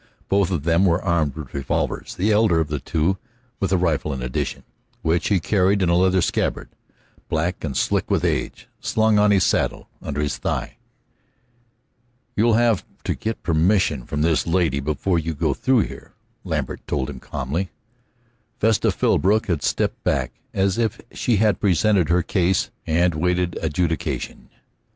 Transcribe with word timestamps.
Both 0.29 0.49
of 0.49 0.63
them 0.63 0.83
were 0.87 0.99
armed 0.99 1.35
with 1.35 1.53
revolvers, 1.53 2.15
the 2.15 2.31
elder 2.31 2.59
of 2.59 2.69
the 2.69 2.79
two 2.79 3.17
with 3.59 3.71
a 3.71 3.77
rifle 3.77 4.11
in 4.13 4.23
addition, 4.23 4.63
which 5.03 5.27
he 5.27 5.39
carried 5.39 5.83
in 5.83 5.89
a 5.89 5.95
leather 5.95 6.23
scabbard 6.23 6.69
black 7.29 7.63
and 7.63 7.77
slick 7.77 8.09
with 8.09 8.25
age, 8.25 8.67
slung 8.79 9.19
on 9.19 9.29
his 9.29 9.43
saddle 9.43 9.89
under 10.01 10.19
his 10.19 10.37
thigh. 10.37 10.77
"You'll 12.35 12.55
have 12.55 12.83
to 13.03 13.13
get 13.13 13.43
permission 13.43 14.07
from 14.07 14.23
this 14.23 14.47
lady 14.47 14.79
before 14.79 15.19
you 15.19 15.35
go 15.35 15.53
through 15.53 15.81
here," 15.81 16.13
Lambert 16.43 16.81
told 16.87 17.07
him 17.07 17.19
calmly. 17.19 17.69
Vesta 18.59 18.89
Philbrook 18.91 19.45
had 19.45 19.61
stepped 19.61 20.03
back, 20.03 20.31
as 20.51 20.79
if 20.79 20.99
she 21.11 21.35
had 21.35 21.59
presented 21.61 22.09
her 22.09 22.23
case 22.23 22.71
and 22.87 23.13
waited 23.13 23.55
adjudication. 23.61 24.49